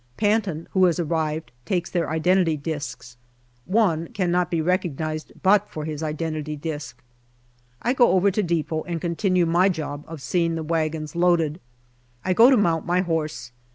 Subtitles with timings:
[0.17, 3.17] Panton, who has arrived, takes their identity discs.
[3.67, 6.99] One cannot be recognized but for his identity disc.
[7.83, 11.59] I go over to depot and continue my job of seeing the wagons loaded.
[12.25, 13.51] I go to mount my horse.